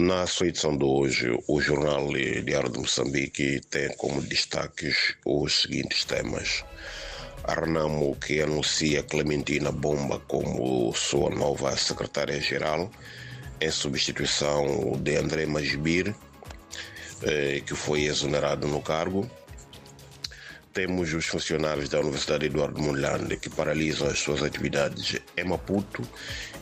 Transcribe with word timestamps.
Na 0.00 0.28
sua 0.28 0.46
edição 0.46 0.76
de 0.76 0.84
hoje, 0.84 1.36
o 1.48 1.60
jornal 1.60 2.06
Diário 2.44 2.70
de 2.70 2.78
Moçambique 2.78 3.60
tem 3.68 3.88
como 3.96 4.22
destaques 4.22 5.16
os 5.26 5.62
seguintes 5.62 6.04
temas. 6.04 6.64
A 7.42 7.54
Renamo 7.54 8.14
que 8.14 8.40
anuncia 8.40 9.02
Clementina 9.02 9.72
Bomba 9.72 10.20
como 10.28 10.94
sua 10.94 11.30
nova 11.30 11.76
secretária-geral, 11.76 12.88
em 13.60 13.70
substituição 13.72 14.92
de 15.02 15.16
André 15.16 15.46
Magibir, 15.46 16.14
eh, 17.24 17.60
que 17.66 17.74
foi 17.74 18.04
exonerado 18.04 18.68
no 18.68 18.80
cargo. 18.80 19.28
Temos 20.78 21.12
os 21.12 21.26
funcionários 21.26 21.88
da 21.88 21.98
Universidade 21.98 22.46
Eduardo 22.46 22.80
Mondlane 22.80 23.36
que 23.36 23.50
paralisam 23.50 24.06
as 24.06 24.20
suas 24.20 24.44
atividades 24.44 25.20
em 25.36 25.42
Maputo, 25.42 26.08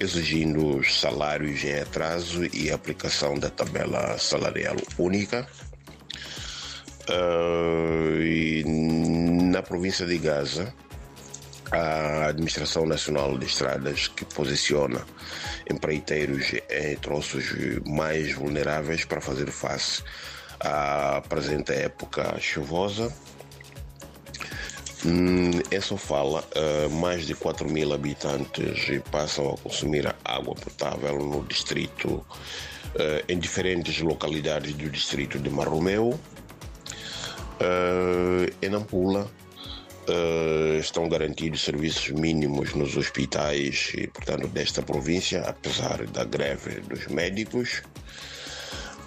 exigindo 0.00 0.82
salários 0.82 1.62
em 1.62 1.78
atraso 1.78 2.46
e 2.56 2.70
aplicação 2.70 3.38
da 3.38 3.50
tabela 3.50 4.16
salarial 4.16 4.76
única. 4.96 5.46
Uh, 7.06 8.22
e 8.22 8.64
na 8.64 9.62
província 9.62 10.06
de 10.06 10.16
Gaza, 10.16 10.72
a 11.70 12.28
Administração 12.28 12.86
Nacional 12.86 13.36
de 13.36 13.44
Estradas, 13.44 14.08
que 14.08 14.24
posiciona 14.24 15.04
empreiteiros 15.70 16.54
em 16.70 16.96
troços 16.96 17.44
mais 17.86 18.32
vulneráveis 18.32 19.04
para 19.04 19.20
fazer 19.20 19.50
face 19.50 20.02
à 20.60 21.22
presente 21.28 21.74
época 21.74 22.40
chuvosa, 22.40 23.14
Hum, 25.06 25.50
em 25.70 25.80
Sofala, 25.80 26.44
uh, 26.56 26.90
mais 26.90 27.24
de 27.24 27.32
4 27.32 27.70
mil 27.70 27.92
habitantes 27.92 29.00
passam 29.12 29.54
a 29.54 29.56
consumir 29.56 30.12
água 30.24 30.56
potável 30.56 31.18
no 31.20 31.44
distrito, 31.44 32.08
uh, 32.08 32.24
em 33.28 33.38
diferentes 33.38 34.00
localidades 34.00 34.74
do 34.74 34.90
distrito 34.90 35.38
de 35.38 35.50
Marromeu. 35.50 36.18
Uh, 37.60 38.52
em 38.60 38.68
Nampula, 38.68 39.30
estão 40.80 41.06
garantidos 41.06 41.60
serviços 41.60 42.08
mínimos 42.08 42.72
nos 42.72 42.96
hospitais, 42.96 43.92
portanto, 44.14 44.48
desta 44.48 44.80
província, 44.82 45.42
apesar 45.42 46.06
da 46.06 46.24
greve 46.24 46.80
dos 46.80 47.06
médicos. 47.08 47.82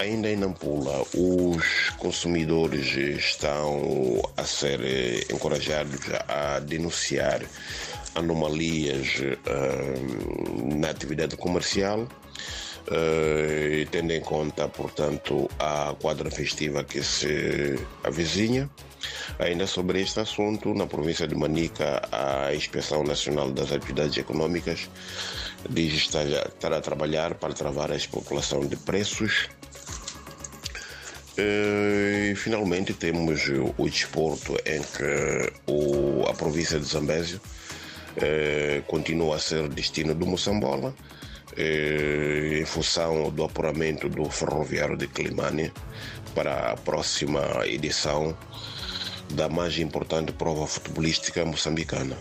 Ainda 0.00 0.28
em 0.28 0.36
Nampula, 0.36 1.02
os 1.14 1.87
consumidores 1.98 2.96
estão 2.96 4.22
a 4.36 4.44
ser 4.44 4.80
eh, 4.80 5.24
encorajados 5.30 6.00
a 6.28 6.60
denunciar 6.60 7.42
anomalias 8.14 9.20
uh, 9.20 10.74
na 10.76 10.90
atividade 10.90 11.36
comercial, 11.36 12.00
uh, 12.00 13.86
tendo 13.90 14.12
em 14.12 14.20
conta, 14.20 14.68
portanto, 14.68 15.48
a 15.58 15.94
quadra 16.00 16.30
festiva 16.30 16.84
que 16.84 17.02
se 17.02 17.78
avizinha. 18.04 18.68
Ainda 19.38 19.66
sobre 19.66 20.00
este 20.00 20.20
assunto, 20.20 20.74
na 20.74 20.86
província 20.86 21.26
de 21.28 21.34
Manica, 21.34 22.02
a 22.10 22.52
Inspeção 22.54 23.04
Nacional 23.04 23.52
das 23.52 23.70
Atividades 23.70 24.16
Econômicas 24.16 24.88
diz 25.70 25.92
estar, 25.94 26.26
a 26.72 26.80
trabalhar 26.80 27.34
para 27.34 27.54
travar 27.54 27.92
a 27.92 27.96
especulação 27.96 28.66
de 28.66 28.76
preços 28.76 29.48
e 31.38 32.34
finalmente 32.34 32.92
temos 32.92 33.42
o 33.76 33.88
desporto 33.88 34.56
em 34.66 34.82
que 34.82 35.52
o, 35.70 36.26
a 36.28 36.34
província 36.34 36.80
de 36.80 36.84
Zambésio 36.84 37.40
eh, 38.16 38.82
continua 38.88 39.36
a 39.36 39.38
ser 39.38 39.68
destino 39.68 40.14
do 40.14 40.26
Moçambola 40.26 40.92
eh, 41.56 42.58
em 42.60 42.64
função 42.64 43.30
do 43.30 43.44
apuramento 43.44 44.08
do 44.08 44.28
ferroviário 44.28 44.96
de 44.96 45.06
Climane 45.06 45.72
para 46.34 46.72
a 46.72 46.76
próxima 46.76 47.40
edição 47.66 48.36
da 49.34 49.48
mais 49.48 49.78
importante 49.78 50.32
prova 50.32 50.66
futebolística 50.66 51.44
moçambicana. 51.44 52.16